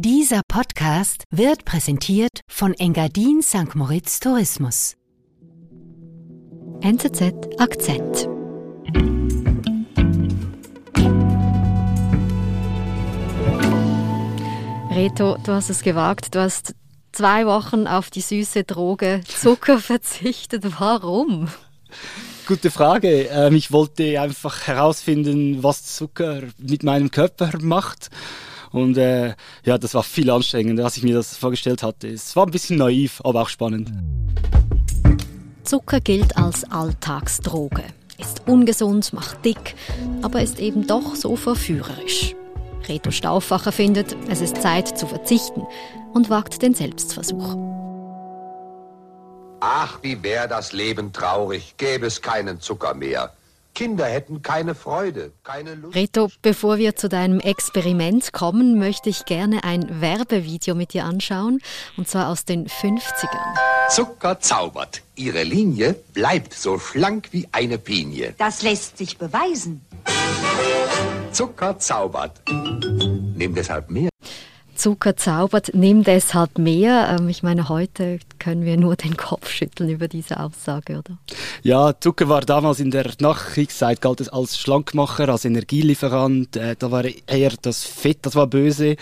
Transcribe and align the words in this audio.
Dieser 0.00 0.42
Podcast 0.46 1.24
wird 1.32 1.64
präsentiert 1.64 2.42
von 2.46 2.72
Engadin 2.72 3.42
St. 3.42 3.74
Moritz 3.74 4.20
Tourismus. 4.20 4.94
NZZ 6.82 7.34
Akzent. 7.58 8.28
Reto, 14.94 15.36
du 15.44 15.50
hast 15.50 15.68
es 15.68 15.82
gewagt. 15.82 16.32
Du 16.36 16.42
hast 16.42 16.76
zwei 17.10 17.44
Wochen 17.46 17.88
auf 17.88 18.10
die 18.10 18.20
süße 18.20 18.62
Droge 18.62 19.22
Zucker 19.26 19.78
verzichtet. 19.80 20.64
Warum? 20.78 21.48
Gute 22.46 22.70
Frage. 22.70 23.22
Ähm, 23.32 23.56
ich 23.56 23.72
wollte 23.72 24.20
einfach 24.20 24.68
herausfinden, 24.68 25.64
was 25.64 25.96
Zucker 25.96 26.42
mit 26.56 26.84
meinem 26.84 27.10
Körper 27.10 27.50
macht. 27.60 28.10
Und 28.72 28.96
äh, 28.98 29.34
ja, 29.64 29.78
das 29.78 29.94
war 29.94 30.02
viel 30.02 30.30
anstrengender, 30.30 30.84
als 30.84 30.96
ich 30.96 31.02
mir 31.02 31.14
das 31.14 31.36
vorgestellt 31.36 31.82
hatte. 31.82 32.08
Es 32.08 32.34
war 32.36 32.46
ein 32.46 32.50
bisschen 32.50 32.78
naiv, 32.78 33.20
aber 33.24 33.42
auch 33.42 33.48
spannend. 33.48 33.90
Zucker 35.64 36.00
gilt 36.00 36.36
als 36.36 36.64
Alltagsdroge. 36.70 37.84
Ist 38.18 38.42
ungesund, 38.46 39.12
macht 39.12 39.44
dick, 39.44 39.74
aber 40.22 40.42
ist 40.42 40.58
eben 40.58 40.86
doch 40.86 41.14
so 41.14 41.36
verführerisch. 41.36 42.34
Reto 42.88 43.10
Stauffacher 43.10 43.70
findet, 43.70 44.16
es 44.28 44.40
ist 44.40 44.60
Zeit 44.62 44.98
zu 44.98 45.06
verzichten 45.06 45.66
und 46.14 46.30
wagt 46.30 46.62
den 46.62 46.74
Selbstversuch. 46.74 47.56
Ach, 49.60 49.98
wie 50.02 50.22
wäre 50.22 50.48
das 50.48 50.72
Leben 50.72 51.12
traurig, 51.12 51.74
gäbe 51.76 52.06
es 52.06 52.22
keinen 52.22 52.60
Zucker 52.60 52.94
mehr. 52.94 53.32
Kinder 53.78 54.06
hätten 54.06 54.42
keine 54.42 54.74
Freude, 54.74 55.30
keine 55.44 55.76
Lust. 55.76 55.94
Reto, 55.94 56.28
bevor 56.42 56.78
wir 56.78 56.96
zu 56.96 57.08
deinem 57.08 57.38
Experiment 57.38 58.32
kommen, 58.32 58.76
möchte 58.76 59.08
ich 59.08 59.24
gerne 59.24 59.62
ein 59.62 60.00
Werbevideo 60.00 60.74
mit 60.74 60.94
dir 60.94 61.04
anschauen, 61.04 61.60
und 61.96 62.08
zwar 62.08 62.28
aus 62.28 62.44
den 62.44 62.66
50ern. 62.66 63.54
Zucker 63.88 64.40
zaubert. 64.40 65.02
Ihre 65.14 65.44
Linie 65.44 65.94
bleibt 66.12 66.54
so 66.54 66.80
schlank 66.80 67.28
wie 67.30 67.46
eine 67.52 67.78
Pinie. 67.78 68.34
Das 68.36 68.62
lässt 68.62 68.98
sich 68.98 69.16
beweisen. 69.16 69.80
Zucker 71.30 71.78
zaubert. 71.78 72.40
Nimm 72.48 73.54
deshalb 73.54 73.90
mehr. 73.90 74.10
Zucker 74.78 75.16
zaubert, 75.16 75.72
nimm 75.74 76.04
deshalb 76.04 76.58
mehr. 76.58 77.18
Ähm, 77.18 77.28
ich 77.28 77.42
meine, 77.42 77.68
heute 77.68 78.20
können 78.38 78.64
wir 78.64 78.76
nur 78.76 78.96
den 78.96 79.16
Kopf 79.16 79.50
schütteln 79.50 79.90
über 79.90 80.08
diese 80.08 80.40
Aussage, 80.40 80.98
oder? 80.98 81.18
Ja, 81.62 81.98
Zucker 82.00 82.28
war 82.28 82.42
damals 82.42 82.80
in 82.80 82.90
der 82.90 83.10
Nachkriegszeit 83.20 84.00
galt 84.00 84.20
es 84.20 84.28
als 84.28 84.56
Schlankmacher, 84.58 85.28
als 85.28 85.44
Energielieferant. 85.44 86.56
Äh, 86.56 86.76
da 86.78 86.90
war 86.90 87.04
eher 87.04 87.52
das 87.60 87.84
Fett, 87.84 88.18
das 88.22 88.36
war 88.36 88.46
böse. 88.46 88.96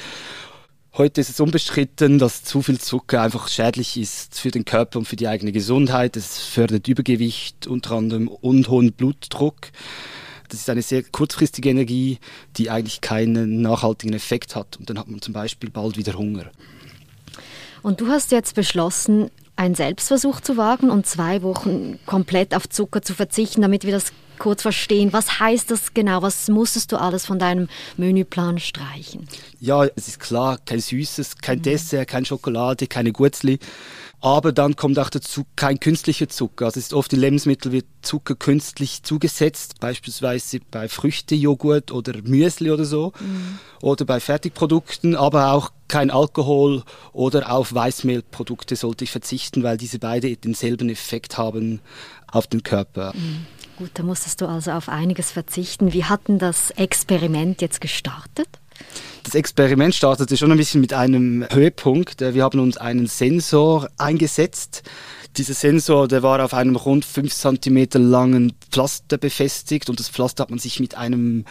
Heute 0.96 1.20
ist 1.20 1.28
es 1.28 1.40
unbestritten, 1.40 2.18
dass 2.18 2.42
zu 2.42 2.62
viel 2.62 2.80
Zucker 2.80 3.20
einfach 3.20 3.48
schädlich 3.48 3.98
ist 3.98 4.40
für 4.40 4.50
den 4.50 4.64
Körper 4.64 4.98
und 4.98 5.04
für 5.06 5.16
die 5.16 5.28
eigene 5.28 5.52
Gesundheit. 5.52 6.16
Es 6.16 6.38
fördert 6.38 6.88
Übergewicht 6.88 7.66
unter 7.66 7.96
anderem 7.96 8.28
und 8.28 8.68
hohen 8.68 8.92
Blutdruck. 8.92 9.56
Das 10.48 10.60
ist 10.60 10.70
eine 10.70 10.82
sehr 10.82 11.02
kurzfristige 11.02 11.70
Energie, 11.70 12.18
die 12.56 12.70
eigentlich 12.70 13.00
keinen 13.00 13.60
nachhaltigen 13.62 14.14
Effekt 14.14 14.56
hat. 14.56 14.76
Und 14.76 14.90
dann 14.90 14.98
hat 14.98 15.08
man 15.08 15.20
zum 15.20 15.34
Beispiel 15.34 15.70
bald 15.70 15.96
wieder 15.96 16.14
Hunger. 16.14 16.46
Und 17.82 18.00
du 18.00 18.08
hast 18.08 18.32
jetzt 18.32 18.54
beschlossen, 18.54 19.30
einen 19.56 19.74
Selbstversuch 19.74 20.40
zu 20.40 20.56
wagen 20.56 20.90
und 20.90 21.06
zwei 21.06 21.42
Wochen 21.42 21.98
komplett 22.04 22.54
auf 22.54 22.68
Zucker 22.68 23.00
zu 23.02 23.14
verzichten, 23.14 23.62
damit 23.62 23.84
wir 23.84 23.92
das 23.92 24.12
kurz 24.38 24.62
verstehen. 24.62 25.12
Was 25.12 25.40
heißt 25.40 25.70
das 25.70 25.94
genau? 25.94 26.22
Was 26.22 26.48
musstest 26.48 26.92
du 26.92 26.96
alles 26.98 27.24
von 27.24 27.38
deinem 27.38 27.68
Menüplan 27.96 28.58
streichen? 28.58 29.26
Ja, 29.60 29.84
es 29.96 30.08
ist 30.08 30.20
klar, 30.20 30.58
kein 30.64 30.80
Süßes, 30.80 31.38
kein 31.38 31.58
mhm. 31.58 31.62
Dessert, 31.62 32.08
keine 32.08 32.26
Schokolade, 32.26 32.86
keine 32.86 33.12
Gurzli. 33.12 33.58
Aber 34.26 34.50
dann 34.50 34.74
kommt 34.74 34.98
auch 34.98 35.08
dazu 35.08 35.46
kein 35.54 35.78
künstlicher 35.78 36.28
Zucker. 36.28 36.64
Also 36.64 36.80
es 36.80 36.86
ist 36.86 36.94
oft 36.94 37.12
in 37.12 37.20
Lebensmitteln 37.20 37.72
wird 37.72 37.86
Zucker 38.02 38.34
künstlich 38.34 39.04
zugesetzt, 39.04 39.78
beispielsweise 39.78 40.58
bei 40.68 40.88
Früchtejoghurt 40.88 41.92
oder 41.92 42.12
Müsli 42.22 42.72
oder 42.72 42.84
so. 42.84 43.12
Mhm. 43.20 43.60
Oder 43.82 44.04
bei 44.04 44.18
Fertigprodukten, 44.18 45.14
aber 45.14 45.52
auch 45.52 45.70
kein 45.86 46.10
Alkohol 46.10 46.82
oder 47.12 47.52
auf 47.52 47.72
Weißmehlprodukte 47.72 48.74
sollte 48.74 49.04
ich 49.04 49.12
verzichten, 49.12 49.62
weil 49.62 49.76
diese 49.76 50.00
beide 50.00 50.36
denselben 50.36 50.88
Effekt 50.88 51.38
haben 51.38 51.80
auf 52.26 52.48
den 52.48 52.64
Körper. 52.64 53.12
Mhm. 53.14 53.46
Gut, 53.76 53.90
da 53.94 54.02
musstest 54.02 54.40
du 54.40 54.46
also 54.46 54.72
auf 54.72 54.88
einiges 54.88 55.30
verzichten. 55.30 55.92
Wie 55.92 56.02
hat 56.02 56.26
denn 56.26 56.40
das 56.40 56.72
Experiment 56.72 57.62
jetzt 57.62 57.80
gestartet? 57.80 58.48
Das 59.26 59.34
Experiment 59.34 59.92
startete 59.92 60.36
schon 60.36 60.52
ein 60.52 60.56
bisschen 60.56 60.80
mit 60.80 60.92
einem 60.92 61.44
Höhepunkt. 61.50 62.20
Wir 62.20 62.44
haben 62.44 62.60
uns 62.60 62.76
einen 62.76 63.08
Sensor 63.08 63.88
eingesetzt. 63.98 64.84
Dieser 65.36 65.52
Sensor, 65.52 66.06
der 66.06 66.22
war 66.22 66.44
auf 66.44 66.54
einem 66.54 66.76
rund 66.76 67.04
5 67.04 67.34
cm 67.34 67.88
langen 67.94 68.52
Pflaster 68.70 69.18
befestigt 69.18 69.90
und 69.90 69.98
das 69.98 70.10
Pflaster 70.10 70.42
hat 70.42 70.50
man 70.50 70.60
sich 70.60 70.78
mit 70.78 70.94
einem 70.94 71.44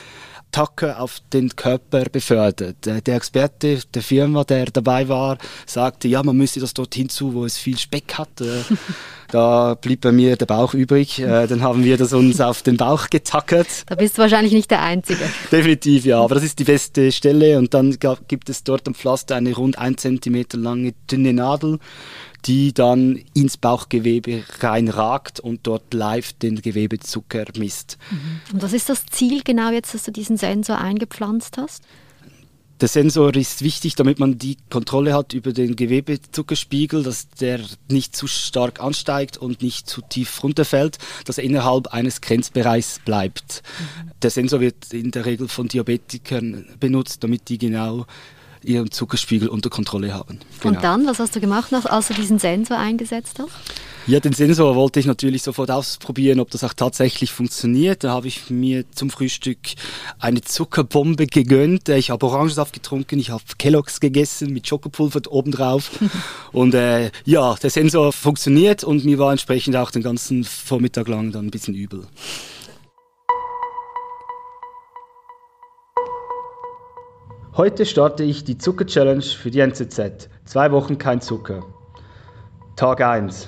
Tacker 0.56 1.02
auf 1.02 1.20
den 1.34 1.54
Körper 1.54 2.06
befördert. 2.10 2.78
Der 2.86 3.16
Experte 3.16 3.82
der 3.94 4.02
Firma, 4.02 4.46
der 4.46 4.68
dabei 4.68 5.10
war, 5.10 5.38
sagte, 5.66 6.08
ja, 6.08 6.24
man 6.24 6.38
müsse 6.38 6.62
das 6.62 6.74
dorthin 6.74 7.10
zu, 7.10 7.34
wo 7.34 7.44
es 7.44 7.58
viel 7.58 7.78
Speck 7.78 8.14
hat. 8.14 8.40
Äh, 8.40 8.62
da 9.32 9.74
blieb 9.74 10.00
bei 10.00 10.14
mir 10.14 10.38
der 10.38 10.46
Bauch 10.46 10.74
übrig. 10.74 11.20
Äh, 11.20 11.48
dann 11.48 11.62
haben 11.62 11.84
wir 11.84 11.98
das 11.98 12.14
uns 12.14 12.40
auf 12.40 12.62
den 12.62 12.78
Bauch 12.78 13.10
getackert. 13.10 13.68
Da 13.88 13.96
bist 13.96 14.18
du 14.18 14.22
wahrscheinlich 14.22 14.54
nicht 14.54 14.72
der 14.72 14.82
Einzige. 14.82 15.30
Definitiv, 15.52 16.06
ja. 16.06 16.22
Aber 16.22 16.36
das 16.36 16.46
ist 16.46 16.58
die 16.58 16.64
beste 16.64 17.12
Stelle. 17.12 17.58
Und 17.58 17.74
dann 17.74 17.98
gibt 18.30 18.50
es 18.50 18.64
dort 18.64 18.88
am 18.88 18.96
Pflaster 18.96 19.36
eine 19.36 19.54
rund 19.54 19.78
ein 19.78 19.98
Zentimeter 19.98 20.58
lange 20.58 20.94
dünne 21.12 21.34
Nadel 21.34 21.80
die 22.45 22.73
dann 22.73 23.19
ins 23.33 23.57
Bauchgewebe 23.57 24.44
reinragt 24.59 25.39
und 25.39 25.61
dort 25.63 25.94
live 25.94 26.33
den 26.33 26.61
Gewebezucker 26.61 27.45
misst. 27.57 27.97
Mhm. 28.11 28.53
Und 28.53 28.63
was 28.63 28.73
ist 28.73 28.89
das 28.89 29.06
Ziel 29.07 29.41
genau 29.44 29.72
jetzt, 29.72 29.94
dass 29.94 30.03
du 30.03 30.11
diesen 30.11 30.38
Sensor 30.38 30.78
eingepflanzt 30.78 31.57
hast? 31.57 31.83
Der 32.81 32.89
Sensor 32.89 33.33
ist 33.35 33.61
wichtig, 33.61 33.95
damit 33.95 34.19
man 34.19 34.38
die 34.38 34.57
Kontrolle 34.69 35.13
hat 35.13 35.33
über 35.33 35.53
den 35.53 35.78
Gewebezuckerspiegel, 35.78 37.03
dass 37.03 37.29
der 37.29 37.61
nicht 37.89 38.17
zu 38.17 38.28
stark 38.28 38.81
ansteigt 38.81 39.38
und 39.38 39.62
nicht 39.62 39.89
zu 39.89 40.01
tief 40.01 40.44
runterfällt, 40.44 40.97
dass 41.23 41.38
er 41.38 41.45
innerhalb 41.45 41.88
eines 41.88 42.19
Grenzbereichs 42.19 43.00
bleibt. 43.06 43.63
Mhm. 43.63 44.12
Der 44.22 44.29
Sensor 44.29 44.59
wird 44.59 44.91
in 44.91 45.12
der 45.12 45.25
Regel 45.25 45.47
von 45.47 45.69
Diabetikern 45.69 46.66
benutzt, 46.77 47.23
damit 47.23 47.47
die 47.47 47.57
genau 47.57 48.06
ihren 48.68 48.92
Zuckerspiegel 48.92 49.48
unter 49.48 49.70
Kontrolle 49.70 50.14
haben. 50.14 50.40
Genau. 50.62 50.76
Und 50.76 50.84
dann, 50.84 51.08
was 51.08 51.20
hast 51.20 51.36
du 51.36 51.40
gemacht, 51.40 51.74
als 51.74 52.08
du 52.08 52.14
diesen 52.14 52.40
Sensor 52.40 52.78
eingesetzt 52.78 53.40
hast? 53.40 53.52
Ja, 54.08 54.20
den 54.20 54.34
Sensor 54.34 54.76
wollte 54.76 55.00
ich 55.00 55.08
natürlich 55.08 55.42
sofort 55.42 55.72
ausprobieren, 55.72 56.40
ob 56.40 56.52
das 56.52 56.64
auch 56.64 56.74
tatsächlich 56.74 57.31
funktioniert. 57.31 58.04
Da 58.04 58.12
habe 58.12 58.28
ich 58.28 58.52
mir 58.52 58.86
zum 58.92 59.09
Frühstück 59.09 59.58
eine 60.20 60.42
Zuckerbombe 60.42 61.25
gegönnt. 61.25 61.90
Ich 61.90 62.12
habe 62.12 62.24
Orangensaft 62.24 62.72
getrunken, 62.72 63.18
ich 63.18 63.31
habe 63.31 63.44
Kelloggs 63.58 64.00
gegessen 64.00 64.54
mit 64.54 64.68
Schokopulver 64.68 65.22
obendrauf. 65.28 65.90
und 66.52 66.75
äh, 66.75 67.09
ja, 67.25 67.56
der 67.56 67.72
Sensor 67.72 68.14
funktioniert 68.14 68.84
und 68.84 69.06
mir 69.06 69.18
war 69.18 69.31
entsprechend 69.31 69.75
auch 69.75 69.90
den 69.90 70.04
ganzen 70.04 70.44
Vormittag 70.44 71.08
lang 71.08 71.31
dann 71.31 71.48
ein 71.48 71.52
bisschen 71.52 71.74
übel. 71.74 72.06
Heute 77.58 77.86
starte 77.86 78.26
ich 78.26 78.44
die 78.44 78.58
Zucker-Challenge 78.58 79.22
für 79.22 79.50
die 79.50 79.62
NZZ. 79.62 80.28
Zwei 80.44 80.74
Wochen 80.74 80.98
kein 80.98 81.22
Zucker. 81.22 81.64
Tag 82.76 83.00
1. 83.00 83.48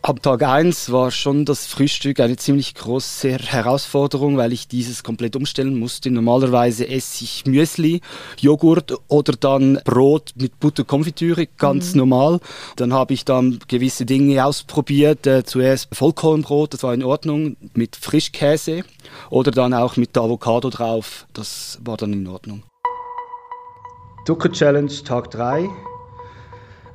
Ab 0.00 0.22
Tag 0.22 0.42
1 0.42 0.90
war 0.90 1.10
schon 1.10 1.44
das 1.44 1.66
Frühstück 1.66 2.20
eine 2.20 2.38
ziemlich 2.38 2.74
große 2.74 3.32
Herausforderung, 3.32 4.38
weil 4.38 4.54
ich 4.54 4.68
dieses 4.68 5.02
komplett 5.02 5.36
umstellen 5.36 5.78
musste. 5.78 6.10
Normalerweise 6.10 6.88
esse 6.88 7.24
ich 7.24 7.44
Müsli, 7.44 8.00
Joghurt 8.38 8.94
oder 9.08 9.34
dann 9.34 9.80
Brot 9.84 10.32
mit 10.36 10.58
Butterkonfitüre, 10.58 11.46
ganz 11.58 11.92
mhm. 11.92 11.98
normal. 11.98 12.40
Dann 12.76 12.94
habe 12.94 13.12
ich 13.12 13.26
dann 13.26 13.58
gewisse 13.68 14.06
Dinge 14.06 14.46
ausprobiert. 14.46 15.26
Äh, 15.26 15.44
zuerst 15.44 15.94
Vollkornbrot, 15.94 16.72
das 16.72 16.82
war 16.84 16.94
in 16.94 17.04
Ordnung, 17.04 17.58
mit 17.74 17.96
Frischkäse 17.96 18.84
oder 19.28 19.50
dann 19.50 19.74
auch 19.74 19.98
mit 19.98 20.16
Avocado 20.16 20.70
drauf, 20.70 21.26
das 21.34 21.78
war 21.84 21.98
dann 21.98 22.14
in 22.14 22.26
Ordnung. 22.28 22.62
Zucker 24.26 24.50
Challenge 24.50 24.90
Tag 25.04 25.30
3. 25.30 25.68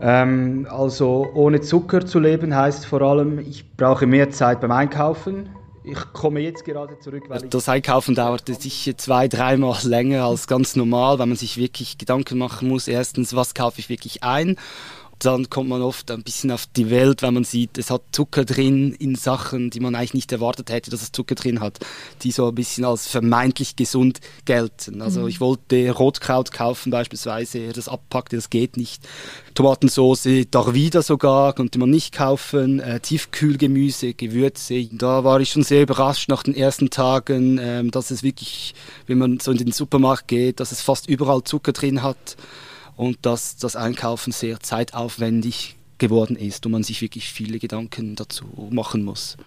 Ähm, 0.02 0.68
also 0.70 1.30
ohne 1.34 1.62
Zucker 1.62 2.06
zu 2.06 2.20
leben 2.20 2.54
heißt 2.54 2.86
vor 2.86 3.02
allem, 3.02 3.40
ich 3.40 3.78
brauche 3.78 4.06
mehr 4.06 4.32
Zeit 4.32 4.60
beim 4.60 4.72
Einkaufen. 4.72 5.48
Ich 5.86 5.98
komme 6.12 6.42
jetzt 6.42 6.66
gerade 6.66 7.00
zurück, 7.00 7.24
weil 7.30 7.42
Das 7.44 7.70
Einkaufen 7.70 8.16
dauerte 8.16 8.54
sicher 8.54 8.98
zwei, 8.98 9.30
dreimal 9.30 9.78
länger 9.84 10.26
als 10.26 10.46
ganz 10.48 10.76
normal, 10.76 11.20
weil 11.20 11.26
man 11.28 11.38
sich 11.38 11.56
wirklich 11.56 11.98
Gedanken 11.98 12.38
machen 12.38 12.68
muss. 12.68 12.90
Erstens, 12.90 13.34
was 13.34 13.54
kaufe 13.54 13.80
ich 13.80 13.88
wirklich 13.88 14.24
ein? 14.24 14.58
Dann 15.26 15.50
kommt 15.50 15.70
man 15.70 15.82
oft 15.82 16.10
ein 16.10 16.24
bisschen 16.24 16.52
auf 16.52 16.66
die 16.66 16.90
Welt, 16.90 17.22
wenn 17.22 17.34
man 17.34 17.44
sieht, 17.44 17.78
es 17.78 17.92
hat 17.92 18.02
Zucker 18.12 18.44
drin 18.44 18.94
in 18.94 19.16
Sachen, 19.16 19.70
die 19.70 19.80
man 19.80 19.94
eigentlich 19.94 20.14
nicht 20.16 20.32
erwartet 20.32 20.72
hätte, 20.72 20.90
dass 20.90 21.04
es 21.04 21.12
Zucker 21.12 21.36
drin 21.36 21.60
hat, 21.60 21.80
die 22.24 22.32
so 22.32 22.48
ein 22.48 22.56
bisschen 22.56 22.86
als 22.86 23.08
vermeintlich 23.08 23.76
gesund 23.76 24.20
gelten. 24.46 25.02
Also 25.02 25.22
mhm. 25.22 25.28
ich 25.28 25.40
wollte 25.40 25.92
Rotkraut 25.92 26.52
kaufen 26.52 26.92
beispielsweise, 26.92 27.70
das 27.70 27.88
abpackte, 27.88 28.36
das 28.36 28.50
geht 28.50 28.78
nicht. 28.78 29.08
Tomatensauce, 29.54 30.48
Darvida 30.50 31.02
sogar, 31.02 31.54
konnte 31.54 31.78
man 31.78 31.90
nicht 31.90 32.14
kaufen. 32.14 32.80
Äh, 32.80 33.00
Tiefkühlgemüse, 33.00 34.14
Gewürze. 34.14 34.88
Da 34.92 35.24
war 35.24 35.40
ich 35.40 35.52
schon 35.52 35.64
sehr 35.64 35.84
überrascht 35.84 36.30
nach 36.30 36.44
den 36.44 36.56
ersten 36.56 36.90
Tagen, 36.90 37.58
äh, 37.58 37.84
dass 37.86 38.12
es 38.12 38.24
wirklich, 38.24 38.74
wenn 39.08 39.18
man 39.18 39.40
so 39.40 39.52
in 39.52 39.58
den 39.58 39.72
Supermarkt 39.72 40.28
geht, 40.28 40.60
dass 40.60 40.72
es 40.72 40.82
fast 40.82 41.08
überall 41.08 41.44
Zucker 41.44 41.74
drin 41.74 42.02
hat 42.02 42.38
und 43.02 43.26
dass 43.26 43.58
das 43.58 43.76
Einkaufen 43.76 44.32
sehr 44.32 44.60
zeitaufwendig 44.60 45.76
geworden 45.98 46.36
ist 46.36 46.68
und 46.68 46.74
man 46.74 46.84
sich 46.84 47.02
wirklich 47.02 47.34
viele 47.34 47.58
Gedanken 47.58 48.16
dazu 48.16 48.46
machen 48.70 49.04
muss. 49.04 49.38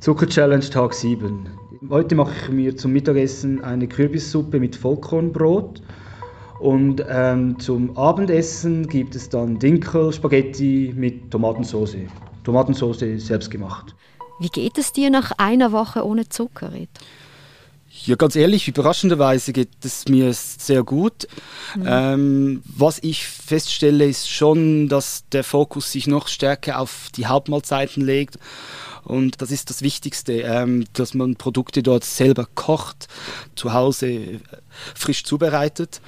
Zucker 0.00 0.26
Challenge 0.26 0.68
Tag 0.68 0.92
7. 0.92 1.48
Heute 1.88 2.16
mache 2.16 2.32
ich 2.34 2.48
mir 2.48 2.76
zum 2.76 2.90
Mittagessen 2.90 3.62
eine 3.62 3.86
Kürbissuppe 3.86 4.58
mit 4.58 4.74
Vollkornbrot 4.74 5.80
und 6.58 7.04
ähm, 7.08 7.60
zum 7.60 7.96
Abendessen 7.96 8.88
gibt 8.88 9.14
es 9.14 9.28
dann 9.28 9.56
Dinkel 9.60 10.12
Spaghetti 10.12 10.92
mit 10.96 11.30
Tomatensauce. 11.30 12.08
Tomatensauce 12.42 13.04
selbst 13.18 13.52
gemacht. 13.52 13.94
Wie 14.40 14.48
geht 14.48 14.78
es 14.78 14.92
dir 14.92 15.10
nach 15.10 15.30
einer 15.38 15.70
Woche 15.70 16.04
ohne 16.04 16.28
Zucker, 16.28 16.72
Reto? 16.72 16.90
Ja, 17.92 18.14
ganz 18.14 18.36
ehrlich, 18.36 18.68
überraschenderweise 18.68 19.52
geht 19.52 19.84
es 19.84 20.06
mir 20.08 20.32
sehr 20.32 20.84
gut. 20.84 21.26
Mhm. 21.74 21.84
Ähm, 21.86 22.62
was 22.64 22.98
ich 23.02 23.26
feststelle, 23.26 24.06
ist 24.06 24.30
schon, 24.30 24.88
dass 24.88 25.24
der 25.32 25.42
Fokus 25.42 25.90
sich 25.90 26.06
noch 26.06 26.28
stärker 26.28 26.78
auf 26.78 27.08
die 27.16 27.26
Hauptmahlzeiten 27.26 28.04
legt. 28.04 28.38
Und 29.02 29.42
das 29.42 29.50
ist 29.50 29.70
das 29.70 29.82
Wichtigste, 29.82 30.34
ähm, 30.34 30.84
dass 30.92 31.14
man 31.14 31.34
Produkte 31.34 31.82
dort 31.82 32.04
selber 32.04 32.46
kocht, 32.54 33.08
zu 33.56 33.72
Hause 33.72 34.06
äh, 34.06 34.38
frisch 34.94 35.24
zubereitet 35.24 36.00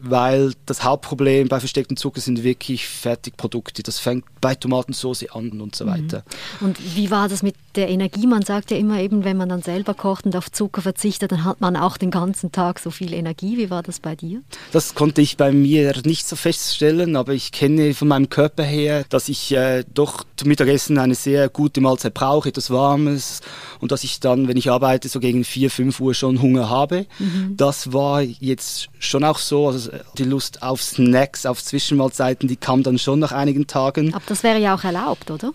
weil 0.00 0.52
das 0.66 0.84
Hauptproblem 0.84 1.48
bei 1.48 1.60
verstecktem 1.60 1.96
Zucker 1.96 2.20
sind 2.20 2.42
wirklich 2.42 2.86
Fertigprodukte. 2.86 3.82
Das 3.82 3.98
fängt 3.98 4.24
bei 4.40 4.54
Tomatensauce 4.54 5.30
an 5.30 5.60
und 5.60 5.74
so 5.74 5.86
weiter. 5.86 6.24
Mhm. 6.60 6.66
Und 6.66 6.96
wie 6.96 7.10
war 7.10 7.28
das 7.28 7.42
mit 7.42 7.54
der 7.76 7.88
Energie? 7.88 8.26
Man 8.26 8.42
sagt 8.42 8.70
ja 8.70 8.76
immer 8.76 9.00
eben, 9.00 9.24
wenn 9.24 9.36
man 9.36 9.48
dann 9.48 9.62
selber 9.62 9.94
kocht 9.94 10.26
und 10.26 10.36
auf 10.36 10.50
Zucker 10.52 10.82
verzichtet, 10.82 11.32
dann 11.32 11.44
hat 11.44 11.60
man 11.60 11.76
auch 11.76 11.96
den 11.96 12.10
ganzen 12.10 12.52
Tag 12.52 12.78
so 12.78 12.90
viel 12.90 13.12
Energie. 13.12 13.56
Wie 13.56 13.70
war 13.70 13.82
das 13.82 14.00
bei 14.00 14.14
dir? 14.14 14.42
Das 14.72 14.94
konnte 14.94 15.20
ich 15.20 15.36
bei 15.36 15.52
mir 15.52 15.94
nicht 16.04 16.26
so 16.26 16.36
feststellen, 16.36 17.16
aber 17.16 17.32
ich 17.32 17.52
kenne 17.52 17.94
von 17.94 18.08
meinem 18.08 18.28
Körper 18.28 18.64
her, 18.64 19.04
dass 19.08 19.28
ich 19.28 19.52
äh, 19.52 19.84
doch 19.94 20.24
zum 20.36 20.48
Mittagessen 20.48 20.98
eine 20.98 21.14
sehr 21.14 21.48
gute 21.48 21.80
Mahlzeit 21.80 22.14
brauche, 22.14 22.48
etwas 22.48 22.70
Warmes 22.70 23.40
und 23.80 23.92
dass 23.92 24.04
ich 24.04 24.20
dann, 24.20 24.48
wenn 24.48 24.56
ich 24.56 24.70
arbeite, 24.70 25.08
so 25.08 25.20
gegen 25.20 25.44
4, 25.44 25.70
5 25.70 26.00
Uhr 26.00 26.14
schon 26.14 26.42
Hunger 26.42 26.68
habe. 26.68 27.06
Mhm. 27.18 27.56
Das 27.56 27.92
war 27.92 28.22
jetzt 28.22 28.88
schon 28.98 29.24
auch 29.24 29.38
so. 29.38 29.68
Also 29.68 29.83
die 30.18 30.24
Lust 30.24 30.62
auf 30.62 30.82
Snacks, 30.82 31.46
auf 31.46 31.62
Zwischenmahlzeiten, 31.62 32.48
die 32.48 32.56
kam 32.56 32.82
dann 32.82 32.98
schon 32.98 33.18
nach 33.18 33.32
einigen 33.32 33.66
Tagen. 33.66 34.14
Aber 34.14 34.24
das 34.26 34.42
wäre 34.42 34.58
ja 34.58 34.74
auch 34.74 34.84
erlaubt, 34.84 35.30
oder? 35.30 35.52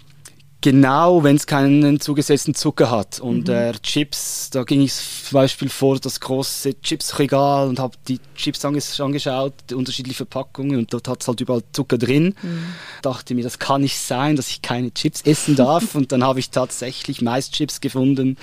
Genau, 0.62 1.24
wenn 1.24 1.38
es 1.38 1.48
keinen 1.48 2.02
zugesetzten 2.02 2.54
Zucker 2.54 2.92
hat. 2.92 3.22
Und 3.22 3.48
mhm. 3.48 3.54
äh, 3.54 3.72
Chips, 3.82 4.50
da 4.50 4.64
ging 4.64 4.82
ich 4.82 4.94
zum 4.94 5.36
Beispiel 5.36 5.70
vor 5.70 5.98
das 6.00 6.20
große 6.20 6.82
Chipsregal 6.82 7.70
und 7.70 7.80
habe 7.80 7.96
die 8.10 8.20
Chips 8.36 8.66
anges 8.66 9.00
angeschaut, 9.00 9.54
die 9.70 9.76
unterschiedlichen 9.76 10.18
Verpackungen 10.18 10.78
und 10.78 10.94
dort 10.94 11.08
hat 11.08 11.22
es 11.22 11.28
halt 11.30 11.40
überall 11.40 11.64
Zucker 11.72 11.98
drin. 11.98 12.36
Mhm. 12.42 12.66
Dachte 13.02 13.36
mir, 13.36 13.44
das 13.44 13.58
kann 13.60 13.82
nicht 13.82 13.98
sein, 13.98 14.36
dass 14.36 14.50
ich 14.50 14.62
keine 14.62 14.94
Chips 14.94 15.22
essen 15.22 15.56
darf. 15.56 15.96
und 15.96 16.12
dann 16.12 16.26
habe 16.26 16.40
ich 16.40 16.50
tatsächlich 16.50 17.22
Maischips 17.22 17.80
gefunden. 17.80 18.38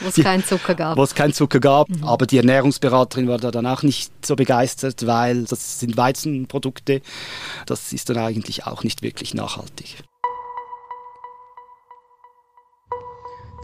Wo 0.00 0.08
es 0.08 0.14
keinen 0.14 0.44
Zucker 0.44 0.76
gab. 0.76 0.96
Wo 0.96 1.02
es 1.02 1.16
keinen 1.16 1.32
Zucker 1.32 1.58
gab. 1.58 1.88
Mhm. 1.88 2.04
Aber 2.04 2.26
die 2.26 2.36
Ernährungsberaterin 2.36 3.26
war 3.26 3.38
da 3.38 3.50
dann 3.50 3.66
auch 3.66 3.82
nicht 3.82 4.12
so 4.24 4.36
begeistert, 4.36 5.04
weil 5.06 5.44
das 5.44 5.80
sind 5.80 5.96
Weizenprodukte. 5.96 7.02
Das 7.66 7.92
ist 7.92 8.08
dann 8.08 8.18
eigentlich 8.18 8.66
auch 8.66 8.84
nicht 8.84 9.02
wirklich 9.02 9.34
nachhaltig. 9.34 9.96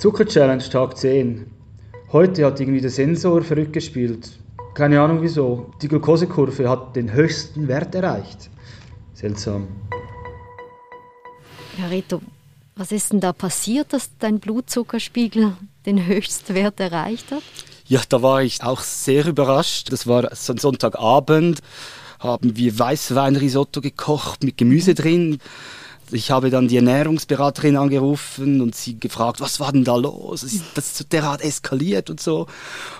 Zucker 0.02 0.26
Challenge 0.26 0.69
Tag 0.69 0.99
10. 0.99 1.46
Heute 2.10 2.44
hat 2.44 2.58
irgendwie 2.58 2.81
der 2.81 2.90
Sensor 2.90 3.40
verrückt 3.44 3.72
gespielt. 3.72 4.32
Keine 4.75 5.00
Ahnung 5.00 5.22
wieso. 5.22 5.70
Die 5.81 5.87
Glukosekurve 5.87 6.69
hat 6.69 6.96
den 6.96 7.12
höchsten 7.12 7.69
Wert 7.69 7.94
erreicht. 7.94 8.50
Seltsam. 9.14 9.69
Ja, 11.78 11.87
Reto, 11.87 12.20
was 12.75 12.90
ist 12.90 13.12
denn 13.12 13.20
da 13.20 13.32
passiert, 13.32 13.93
dass 13.93 14.10
dein 14.19 14.40
Blutzuckerspiegel 14.40 15.52
den 15.87 16.05
höchsten 16.05 16.56
Wert 16.56 16.81
erreicht 16.81 17.31
hat? 17.31 17.44
Ja, 17.87 18.00
da 18.08 18.22
war 18.22 18.43
ich 18.43 18.60
auch 18.64 18.81
sehr 18.81 19.28
überrascht. 19.28 19.93
Das 19.93 20.08
war 20.08 20.34
so 20.34 20.52
ein 20.52 20.58
Sonntagabend, 20.58 21.60
haben 22.19 22.56
wir 22.56 22.76
Weißweinrisotto 22.76 23.81
gekocht 23.81 24.43
mit 24.43 24.56
Gemüse 24.56 24.94
drin. 24.94 25.38
Ich 26.12 26.30
habe 26.30 26.50
dann 26.50 26.68
die 26.68 26.76
Ernährungsberaterin 26.76 27.76
angerufen 27.76 28.60
und 28.60 28.74
sie 28.74 29.00
gefragt, 29.00 29.40
was 29.40 29.60
war 29.60 29.72
denn 29.72 29.84
da 29.84 29.96
los? 29.96 30.46
Das 30.74 31.00
ist 31.00 31.12
derart 31.12 31.42
eskaliert 31.42 32.10
und 32.10 32.20
so. 32.20 32.46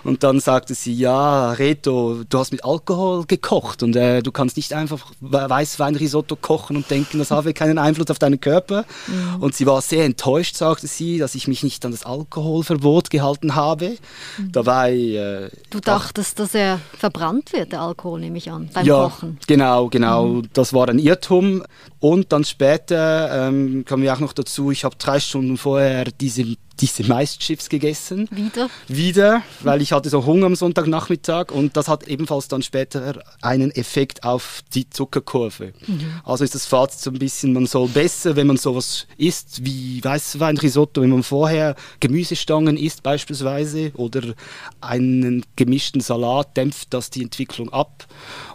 Und 0.03 0.23
dann 0.23 0.39
sagte 0.39 0.73
sie, 0.73 0.93
ja, 0.93 1.51
Reto, 1.51 2.23
du 2.27 2.39
hast 2.39 2.51
mit 2.51 2.65
Alkohol 2.65 3.25
gekocht 3.25 3.83
und 3.83 3.95
äh, 3.95 4.21
du 4.23 4.31
kannst 4.31 4.57
nicht 4.57 4.73
einfach 4.73 5.11
Weißweinrisotto 5.21 6.35
kochen 6.35 6.75
und 6.75 6.89
denken, 6.89 7.19
das 7.19 7.31
habe 7.31 7.53
keinen 7.53 7.77
Einfluss 7.77 8.09
auf 8.09 8.19
deinen 8.19 8.39
Körper. 8.39 8.85
Mhm. 9.07 9.43
Und 9.43 9.55
sie 9.55 9.67
war 9.67 9.81
sehr 9.81 10.05
enttäuscht, 10.05 10.55
sagte 10.55 10.87
sie, 10.87 11.19
dass 11.19 11.35
ich 11.35 11.47
mich 11.47 11.63
nicht 11.63 11.85
an 11.85 11.91
das 11.91 12.05
Alkoholverbot 12.05 13.09
gehalten 13.09 13.55
habe. 13.55 13.97
Mhm. 14.37 14.51
Dabei... 14.51 14.93
Äh, 14.93 15.49
du 15.69 15.79
dachtest, 15.79 16.39
dass 16.39 16.55
er 16.55 16.79
verbrannt 16.97 17.53
wird, 17.53 17.71
der 17.73 17.81
Alkohol, 17.81 18.19
nehme 18.19 18.37
ich 18.37 18.49
an, 18.49 18.69
beim 18.73 18.85
ja, 18.85 19.03
Kochen. 19.03 19.37
genau, 19.47 19.89
genau. 19.89 20.25
Mhm. 20.25 20.49
Das 20.53 20.73
war 20.73 20.89
ein 20.89 20.99
Irrtum. 20.99 21.63
Und 21.99 22.33
dann 22.33 22.43
später 22.43 23.02
ähm, 23.03 23.85
kommen 23.87 24.03
wir 24.03 24.13
auch 24.13 24.19
noch 24.19 24.33
dazu, 24.33 24.71
ich 24.71 24.83
habe 24.83 24.95
drei 24.97 25.19
Stunden 25.19 25.57
vorher 25.57 26.05
diese, 26.05 26.55
diese 26.79 27.03
Maischips 27.03 27.69
gegessen. 27.69 28.27
Wieder? 28.31 28.69
Wieder, 28.87 29.41
weil 29.61 29.81
ich 29.81 29.91
hatte 29.91 30.09
so 30.09 30.25
Hunger 30.25 30.47
am 30.47 30.55
Sonntagnachmittag 30.55 31.51
und 31.51 31.77
das 31.77 31.87
hat 31.87 32.07
ebenfalls 32.07 32.47
dann 32.47 32.61
später 32.61 33.23
einen 33.41 33.71
Effekt 33.71 34.23
auf 34.23 34.61
die 34.73 34.89
Zuckerkurve. 34.89 35.73
Mhm. 35.87 36.21
Also 36.23 36.43
ist 36.43 36.55
das 36.55 36.65
Fazit 36.65 37.01
so 37.01 37.11
ein 37.11 37.19
bisschen, 37.19 37.53
man 37.53 37.65
soll 37.65 37.87
besser, 37.87 38.35
wenn 38.35 38.47
man 38.47 38.57
sowas 38.57 39.07
isst 39.17 39.65
wie 39.65 40.03
Weißweinrisotto, 40.03 41.01
wenn 41.01 41.09
man 41.09 41.23
vorher 41.23 41.75
Gemüsestangen 41.99 42.77
isst 42.77 43.03
beispielsweise 43.03 43.91
oder 43.95 44.33
einen 44.81 45.45
gemischten 45.55 46.01
Salat, 46.01 46.57
dämpft 46.57 46.93
das 46.93 47.09
die 47.09 47.23
Entwicklung 47.23 47.71
ab 47.71 48.07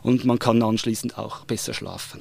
und 0.02 0.24
man 0.24 0.38
kann 0.38 0.62
anschließend 0.62 1.18
auch 1.18 1.44
besser 1.44 1.74
schlafen. 1.74 2.20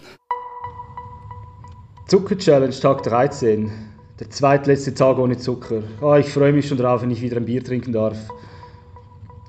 Zucker 2.08 2.38
Challenge 2.38 2.74
Tag 2.74 3.04
13. 3.04 3.70
Der 4.18 4.30
zweitletzte 4.30 4.94
Tag 4.94 5.18
ohne 5.18 5.38
Zucker. 5.38 5.84
Oh, 6.00 6.16
ich 6.16 6.30
freue 6.30 6.54
mich 6.54 6.66
schon 6.66 6.78
drauf, 6.78 7.02
wenn 7.02 7.12
ich 7.12 7.22
wieder 7.22 7.36
ein 7.36 7.44
Bier 7.44 7.62
trinken 7.62 7.92
darf. 7.92 8.18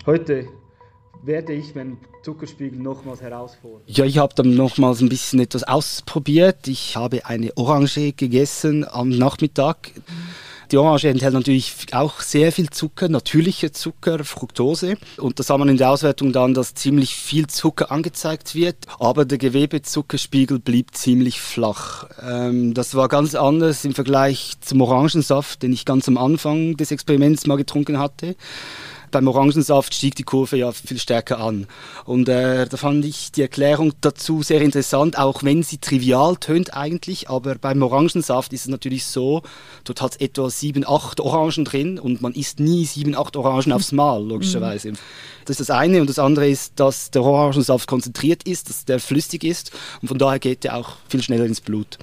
Heute 0.07 0.49
werde 1.23 1.53
ich 1.53 1.77
meinen 1.77 1.99
Zuckerspiegel 2.25 2.81
nochmals 2.81 3.23
herausfordern. 3.23 3.83
Ja, 3.87 4.05
ich 4.05 4.19
habe 4.19 4.35
dann 4.35 4.57
nochmals 4.57 5.00
ein 5.00 5.09
bisschen 5.09 5.38
etwas 5.38 5.62
ausprobiert. 5.62 6.67
Ich 6.67 6.97
habe 6.97 7.27
eine 7.27 7.57
Orange 7.57 8.12
gegessen 8.17 8.85
am 8.91 9.11
Nachmittag. 9.11 9.93
Mhm 10.73 10.73
die 10.73 10.77
Orange 10.77 11.09
enthält 11.09 11.33
natürlich 11.33 11.75
auch 11.93 12.21
sehr 12.21 12.53
viel 12.53 12.69
Zucker, 12.71 13.09
natürlicher 13.09 13.73
Zucker, 13.73 14.23
Fructose. 14.25 14.97
Und 15.17 15.39
da 15.39 15.43
sah 15.43 15.57
man 15.57 15.69
in 15.69 15.79
der 15.79 15.91
Auswertung 15.91 16.33
dann, 16.33 16.55
dass 16.55 16.75
ziemlich 16.75 17.15
viel 17.15 17.47
Zucker 17.47 17.91
angezeigt 17.91 18.55
wird, 18.55 18.77
aber 18.99 19.25
der 19.25 19.39
Gewebezuckerspiegel 19.39 20.59
blieb 20.59 20.95
ziemlich 20.95 21.41
flach. 21.41 22.07
Ähm, 22.23 22.75
das 22.75 22.95
war 22.95 23.09
ganz 23.09 23.35
anders 23.35 23.85
im 23.85 23.95
Vergleich 23.95 24.57
zum 24.61 24.81
Orangensaft, 24.81 25.63
den 25.63 25.73
ich 25.73 25.85
ganz 25.85 26.07
am 26.09 26.19
Anfang 26.19 26.77
des 26.77 26.91
Experiments 26.91 27.47
mal 27.47 27.57
getrunken 27.57 27.99
hatte 27.99 28.37
beim 29.11 29.29
Orangensaft 29.29 29.95
stieg 29.95 30.15
die 30.15 30.23
Kurve 30.23 30.57
ja 30.57 30.73
viel 30.73 30.99
stärker 30.99 31.41
an. 31.41 31.67
Und 32.05 32.29
äh, 32.29 32.67
da 32.67 32.77
fand 32.77 33.05
ich 33.05 33.33
die 33.33 33.43
Erklärung 33.43 33.93
dazu 34.00 34.43
sehr 34.43 34.61
interessant, 34.61 35.19
auch 35.19 35.43
wenn 35.43 35.62
sie 35.62 35.79
trivial 35.79 36.37
tönt 36.37 36.75
eigentlich, 36.75 37.29
aber 37.29 37.55
beim 37.57 37.83
Orangensaft 37.83 38.53
ist 38.53 38.62
es 38.62 38.69
natürlich 38.69 39.05
so, 39.05 39.43
dort 39.85 40.03
hat 40.03 40.12
es 40.12 40.21
etwa 40.21 40.50
sieben, 40.50 40.87
acht 40.87 41.21
Orangen 41.21 41.65
drin 41.65 41.99
und 41.99 42.23
man 42.23 42.33
isst 42.33 42.61
nie 42.61 42.85
sieben, 42.85 43.15
acht 43.15 43.37
Orangen 43.37 43.73
aufs 43.73 43.93
Mal, 43.93 44.23
logischerweise. 44.25 44.93
Mhm. 44.93 44.99
Das 45.45 45.61
ist 45.61 45.69
das 45.69 45.77
eine 45.77 46.00
und 46.00 46.11
das 46.11 46.19
andere 46.19 46.49
ist, 46.49 46.75
dass 46.77 47.11
der 47.11 47.23
Orangensaft 47.23 47.88
konzentriert 47.88 48.43
ist, 48.43 48.69
dass 48.69 48.85
der 48.85 49.00
flüssig 49.00 49.45
ist 49.45 49.73
und 50.03 50.09
von 50.09 50.19
daher 50.19 50.38
geht 50.38 50.65
er 50.65 50.77
auch 50.77 50.97
viel 51.09 51.23
schneller 51.23 51.47
ins 51.47 51.61
Blut. 51.61 51.99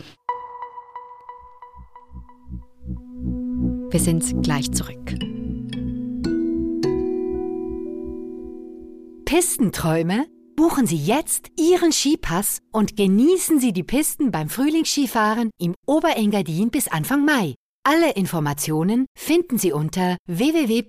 Wir 3.92 4.00
sind 4.00 4.44
gleich 4.44 4.72
zurück. 4.72 5.25
Pistenträume 9.36 10.28
Buchen 10.56 10.88
Sie 10.88 10.96
jetzt 10.96 11.52
Ihren 11.60 11.92
Skipass 11.92 12.60
und 12.72 12.96
genießen 12.96 13.60
Sie 13.60 13.74
die 13.74 13.84
Pisten 13.84 14.32
beim 14.32 14.48
Frühlingsskifahren 14.48 15.50
im 15.60 15.76
Oberengadin 15.86 16.70
bis 16.70 16.88
Anfang 16.88 17.26
Mai. 17.26 17.56
Alle 17.84 18.14
Informationen 18.14 19.08
finden 19.14 19.58
Sie 19.58 19.74
unter 19.74 20.16
www.snow-deal.ch. 20.28 20.86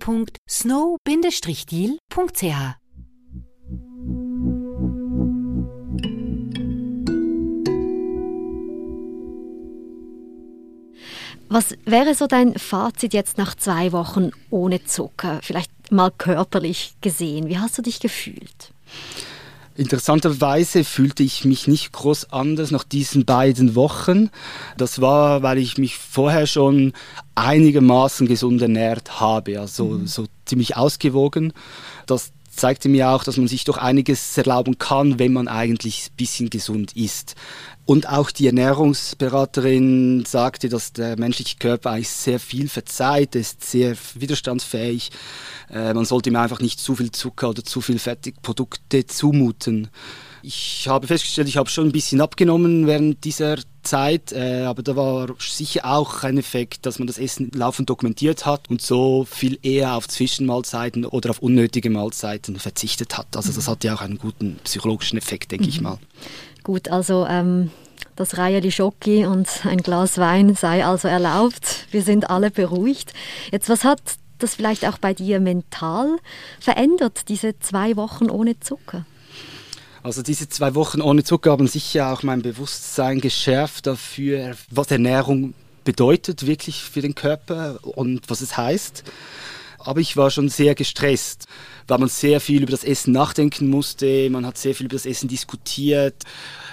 Was 11.49 11.75
wäre 11.85 12.15
so 12.15 12.27
dein 12.27 12.57
Fazit 12.57 13.13
jetzt 13.13 13.37
nach 13.37 13.55
zwei 13.55 13.91
Wochen 13.91 14.31
ohne 14.49 14.83
Zucker? 14.85 15.39
Vielleicht 15.41 15.71
mal 15.91 16.11
körperlich 16.11 16.95
gesehen. 17.01 17.47
Wie 17.47 17.57
hast 17.57 17.77
du 17.77 17.81
dich 17.81 17.99
gefühlt? 17.99 18.71
Interessanterweise 19.77 20.83
fühlte 20.83 21.21
ich 21.21 21.45
mich 21.45 21.67
nicht 21.67 21.91
groß 21.91 22.31
anders 22.31 22.71
nach 22.71 22.83
diesen 22.83 23.25
beiden 23.25 23.75
Wochen. 23.75 24.31
Das 24.75 25.01
war, 25.01 25.43
weil 25.43 25.59
ich 25.59 25.77
mich 25.77 25.97
vorher 25.97 26.47
schon 26.47 26.93
einigermaßen 27.35 28.27
gesund 28.27 28.59
ernährt 28.59 29.19
habe, 29.19 29.59
also 29.59 29.85
mhm. 29.85 30.07
so 30.07 30.25
ziemlich 30.45 30.75
ausgewogen. 30.75 31.53
Das 32.07 32.31
zeigte 32.57 32.89
mir 32.89 33.09
auch, 33.09 33.23
dass 33.23 33.37
man 33.37 33.47
sich 33.47 33.63
doch 33.63 33.77
einiges 33.77 34.37
erlauben 34.37 34.77
kann, 34.77 35.19
wenn 35.19 35.33
man 35.33 35.47
eigentlich 35.47 36.09
ein 36.09 36.15
bisschen 36.17 36.49
gesund 36.49 36.95
ist. 36.95 37.35
Und 37.85 38.09
auch 38.09 38.31
die 38.31 38.47
Ernährungsberaterin 38.47 40.25
sagte, 40.25 40.67
dass 40.67 40.91
der 40.91 41.17
menschliche 41.17 41.57
Körper 41.57 41.91
eigentlich 41.91 42.09
sehr 42.09 42.39
viel 42.39 42.67
verzeiht, 42.67 43.33
ist 43.35 43.63
sehr 43.63 43.95
widerstandsfähig. 44.15 45.11
Äh, 45.69 45.93
man 45.93 46.03
sollte 46.03 46.29
ihm 46.29 46.35
einfach 46.35 46.59
nicht 46.59 46.81
zu 46.81 46.95
viel 46.95 47.11
Zucker 47.11 47.49
oder 47.49 47.63
zu 47.63 47.79
viel 47.79 47.97
Fertigprodukte 47.97 49.05
zumuten. 49.05 49.89
Ich 50.47 50.87
habe 50.87 51.07
festgestellt, 51.07 51.49
ich 51.49 51.57
habe 51.57 51.69
schon 51.69 51.87
ein 51.87 51.91
bisschen 51.91 52.21
abgenommen 52.21 52.87
während 52.87 53.25
dieser 53.25 53.57
Zeit, 53.83 54.31
äh, 54.31 54.63
aber 54.63 54.81
da 54.81 54.95
war 54.95 55.27
sicher 55.39 55.83
auch 55.83 56.23
ein 56.23 56.37
Effekt, 56.37 56.85
dass 56.85 56.99
man 56.99 57.07
das 57.07 57.17
Essen 57.17 57.51
laufend 57.53 57.89
dokumentiert 57.89 58.45
hat 58.45 58.69
und 58.69 58.81
so 58.81 59.27
viel 59.29 59.59
eher 59.61 59.95
auf 59.95 60.07
Zwischenmahlzeiten 60.07 61.03
oder 61.03 61.31
auf 61.31 61.39
unnötige 61.39 61.89
Mahlzeiten 61.89 62.59
verzichtet 62.59 63.17
hat. 63.17 63.35
Also 63.35 63.51
das 63.51 63.67
hat 63.67 63.83
ja 63.83 63.93
auch 63.93 63.99
einen 63.99 64.19
guten 64.19 64.57
psychologischen 64.63 65.17
Effekt, 65.17 65.51
denke 65.51 65.65
mhm. 65.65 65.69
ich 65.69 65.81
mal. 65.81 65.97
Gut, 66.63 66.87
also 66.87 67.25
ähm, 67.29 67.69
das 68.15 68.37
Reihe 68.37 68.71
Schoki 68.71 69.25
und 69.25 69.49
ein 69.65 69.79
Glas 69.79 70.17
Wein 70.17 70.55
sei 70.55 70.85
also 70.85 71.09
erlaubt. 71.09 71.87
Wir 71.91 72.03
sind 72.03 72.29
alle 72.29 72.51
beruhigt. 72.51 73.11
Jetzt, 73.51 73.67
was 73.67 73.83
hat 73.83 73.99
das 74.37 74.55
vielleicht 74.55 74.85
auch 74.87 74.97
bei 74.97 75.13
dir 75.13 75.41
mental 75.41 76.15
verändert, 76.61 77.27
diese 77.27 77.59
zwei 77.59 77.97
Wochen 77.97 78.29
ohne 78.29 78.57
Zucker? 78.61 79.05
Also 80.07 80.21
diese 80.21 80.47
zwei 80.47 80.73
Wochen 80.73 81.01
ohne 81.01 81.25
Zucker 81.25 81.51
haben 81.51 81.67
sicher 81.67 82.13
auch 82.13 82.23
mein 82.23 82.41
Bewusstsein 82.41 83.19
geschärft 83.19 83.87
dafür, 83.87 84.55
was 84.71 84.89
Ernährung 84.89 85.53
bedeutet 85.83 86.47
wirklich 86.47 86.81
für 86.81 87.01
den 87.01 87.13
Körper 87.13 87.79
und 87.81 88.21
was 88.29 88.39
es 88.39 88.55
heißt. 88.55 89.03
Aber 89.87 90.01
ich 90.01 90.17
war 90.17 90.29
schon 90.31 90.49
sehr 90.49 90.75
gestresst, 90.75 91.45
weil 91.87 91.97
man 91.97 92.09
sehr 92.09 92.41
viel 92.41 92.61
über 92.61 92.71
das 92.71 92.83
Essen 92.83 93.13
nachdenken 93.13 93.69
musste, 93.69 94.29
man 94.29 94.45
hat 94.45 94.57
sehr 94.57 94.75
viel 94.75 94.87
über 94.87 94.97
das 94.97 95.05
Essen 95.05 95.29
diskutiert. 95.29 96.23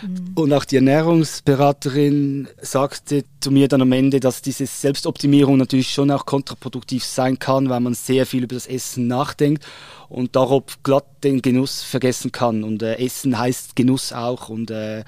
Mhm. 0.03 0.33
Und 0.35 0.53
auch 0.53 0.65
die 0.65 0.77
Ernährungsberaterin 0.77 2.49
sagte 2.61 3.25
zu 3.39 3.53
mir 3.53 3.69
dann 3.69 3.83
am 3.83 3.93
Ende, 3.93 4.19
dass 4.19 4.43
diese 4.43 4.67
Selbstoptimierung 4.67 5.57
natürlich 5.59 5.91
schon 5.91 6.11
auch 6.11 6.27
kontraproduktiv 6.27 7.05
sein 7.05 7.39
kann, 7.39 7.69
weil 7.69 7.81
man 7.81 7.95
sehr 7.95 8.27
viel 8.27 8.43
über 8.43 8.57
das 8.57 8.67
Essen 8.67 9.07
nachdenkt 9.07 9.65
und 10.09 10.35
darauf 10.35 10.65
glatt 10.83 11.07
den 11.23 11.41
Genuss 11.41 11.85
vergessen 11.85 12.33
kann. 12.33 12.65
Und 12.65 12.83
äh, 12.83 12.97
Essen 12.97 13.39
heißt 13.39 13.77
Genuss 13.77 14.13
auch 14.13 14.49
und 14.49 14.73
äh, 14.73 15.05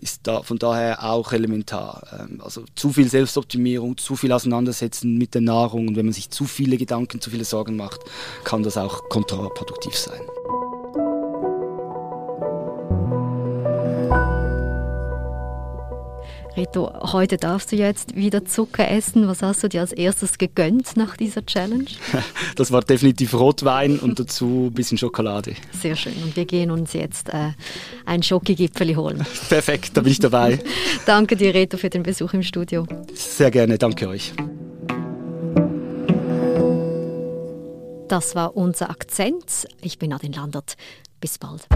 ist 0.00 0.20
da 0.24 0.42
von 0.42 0.58
daher 0.58 1.04
auch 1.04 1.32
elementar. 1.32 2.02
Ähm, 2.18 2.40
also 2.42 2.64
zu 2.74 2.92
viel 2.92 3.08
Selbstoptimierung, 3.08 3.96
zu 3.96 4.16
viel 4.16 4.32
Auseinandersetzen 4.32 5.16
mit 5.16 5.34
der 5.34 5.42
Nahrung 5.42 5.88
und 5.88 5.96
wenn 5.96 6.06
man 6.06 6.12
sich 6.12 6.30
zu 6.30 6.44
viele 6.44 6.76
Gedanken, 6.76 7.20
zu 7.20 7.30
viele 7.30 7.44
Sorgen 7.44 7.76
macht, 7.76 8.00
kann 8.44 8.62
das 8.62 8.76
auch 8.76 9.08
kontraproduktiv 9.08 9.96
sein. 9.96 10.20
Reto, 16.56 16.90
heute 17.12 17.36
darfst 17.36 17.70
du 17.70 17.76
jetzt 17.76 18.16
wieder 18.16 18.46
Zucker 18.46 18.90
essen. 18.90 19.28
Was 19.28 19.42
hast 19.42 19.62
du 19.62 19.68
dir 19.68 19.82
als 19.82 19.92
erstes 19.92 20.38
gegönnt 20.38 20.96
nach 20.96 21.16
dieser 21.16 21.44
Challenge? 21.44 21.84
Das 22.56 22.72
war 22.72 22.80
definitiv 22.80 23.34
Rotwein 23.34 23.98
und 23.98 24.18
dazu 24.18 24.68
ein 24.70 24.72
bisschen 24.72 24.96
Schokolade. 24.96 25.54
Sehr 25.72 25.94
schön. 25.94 26.14
Und 26.22 26.34
wir 26.36 26.46
gehen 26.46 26.70
uns 26.70 26.94
jetzt 26.94 27.28
äh, 27.28 27.50
ein 28.06 28.22
Schoki-Gipfeli 28.22 28.94
holen. 28.94 29.18
Perfekt, 29.50 29.94
da 29.94 30.00
bin 30.00 30.12
ich 30.12 30.18
dabei. 30.18 30.58
danke 31.06 31.36
dir, 31.36 31.52
Reto, 31.52 31.76
für 31.76 31.90
den 31.90 32.02
Besuch 32.02 32.32
im 32.32 32.42
Studio. 32.42 32.86
Sehr 33.12 33.50
gerne, 33.50 33.76
danke 33.76 34.08
euch. 34.08 34.32
Das 38.08 38.34
war 38.34 38.56
unser 38.56 38.88
Akzent. 38.88 39.66
Ich 39.82 39.98
bin 39.98 40.10
Nadine 40.10 40.36
Landert. 40.36 40.76
Bis 41.20 41.36
bald. 41.36 41.66